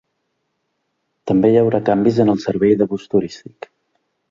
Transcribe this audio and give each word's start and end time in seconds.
També 1.31 1.51
hi 1.51 1.59
haurà 1.61 1.83
canvis 1.91 2.19
en 2.25 2.33
el 2.35 2.41
servei 2.47 2.75
de 2.83 2.91
bus 2.95 3.09
turístic. 3.15 3.73